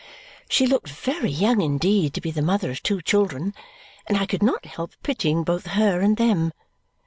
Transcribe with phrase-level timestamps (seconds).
[0.49, 3.53] She looked very young indeed to be the mother of two children,
[4.07, 6.53] and I could not help pitying both her and them.